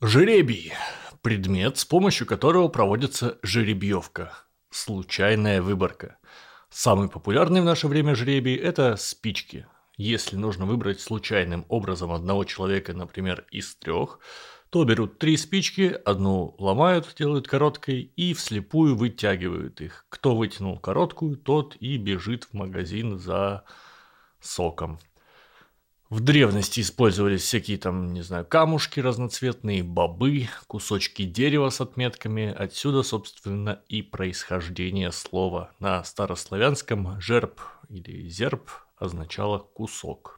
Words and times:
Жеребий– 0.00 0.72
предмет, 1.22 1.76
с 1.76 1.84
помощью 1.84 2.24
которого 2.24 2.68
проводится 2.68 3.36
жеребьевка, 3.42 4.32
случайная 4.70 5.60
выборка. 5.60 6.18
Самый 6.70 7.08
популярный 7.08 7.62
в 7.62 7.64
наше 7.64 7.88
время 7.88 8.14
жребий– 8.14 8.54
это 8.56 8.94
спички. 8.94 9.66
Если 9.96 10.36
нужно 10.36 10.66
выбрать 10.66 11.00
случайным 11.00 11.66
образом 11.68 12.12
одного 12.12 12.44
человека, 12.44 12.94
например, 12.94 13.44
из 13.50 13.74
трех, 13.74 14.20
то 14.70 14.84
берут 14.84 15.18
три 15.18 15.36
спички, 15.36 16.00
одну 16.04 16.54
ломают, 16.60 17.12
делают 17.18 17.48
короткой 17.48 18.12
и 18.14 18.34
вслепую 18.34 18.94
вытягивают 18.94 19.80
их. 19.80 20.06
Кто 20.10 20.36
вытянул 20.36 20.78
короткую, 20.78 21.36
тот 21.36 21.74
и 21.80 21.96
бежит 21.96 22.44
в 22.44 22.52
магазин 22.52 23.18
за 23.18 23.64
соком. 24.38 25.00
В 26.10 26.20
древности 26.20 26.80
использовались 26.80 27.42
всякие 27.42 27.76
там, 27.76 28.14
не 28.14 28.22
знаю, 28.22 28.46
камушки 28.46 28.98
разноцветные, 28.98 29.82
бобы, 29.82 30.48
кусочки 30.66 31.24
дерева 31.24 31.68
с 31.68 31.82
отметками. 31.82 32.50
Отсюда, 32.50 33.02
собственно, 33.02 33.82
и 33.90 34.00
происхождение 34.00 35.12
слова. 35.12 35.70
На 35.80 36.02
старославянском 36.02 37.20
«жерб» 37.20 37.60
или 37.90 38.26
«зерб» 38.26 38.70
означало 38.96 39.58
«кусок». 39.58 40.36